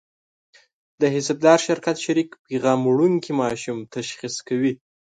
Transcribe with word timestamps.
د 1.01 1.03
حسابدار 1.15 1.59
شرکت 1.67 1.97
شریک 2.05 2.29
پیغام 2.47 2.79
وړونکي 2.85 3.31
ماشوم 3.41 3.77
تشخیص 3.95 4.35
کوي. 4.47 4.73